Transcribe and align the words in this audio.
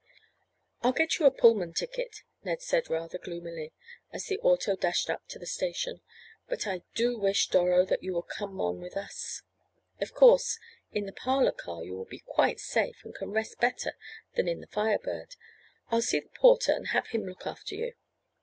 "I'll 0.81 0.93
get 0.93 1.19
you 1.19 1.27
a 1.27 1.31
Pullman 1.31 1.73
ticket," 1.73 2.23
Ned 2.43 2.63
said 2.63 2.89
rather 2.89 3.19
gloomily, 3.19 3.71
as 4.11 4.25
the 4.25 4.39
auto 4.39 4.75
dashed 4.75 5.11
up 5.11 5.27
to 5.27 5.37
the 5.37 5.45
station, 5.45 6.01
"but 6.47 6.65
I 6.65 6.81
do 6.95 7.19
wish, 7.19 7.49
Doro, 7.49 7.85
that 7.85 8.01
you 8.01 8.15
would 8.15 8.23
come 8.25 8.59
on 8.59 8.81
with 8.81 8.97
us. 8.97 9.43
Of 9.99 10.15
course, 10.15 10.57
in 10.91 11.05
the 11.05 11.13
parlor 11.13 11.51
car 11.51 11.83
you 11.83 11.95
will 11.95 12.05
be 12.05 12.23
quite 12.25 12.59
safe, 12.59 13.03
and 13.05 13.13
can 13.13 13.29
rest 13.29 13.59
better 13.59 13.95
than 14.33 14.47
in 14.47 14.59
the 14.61 14.65
Fire 14.65 14.97
Bird. 14.97 15.35
I'll 15.91 16.01
see 16.01 16.19
the 16.19 16.29
porter 16.29 16.71
and 16.71 16.87
have 16.87 17.09
him 17.09 17.27
look 17.27 17.45
after 17.45 17.75
you." 17.75 17.93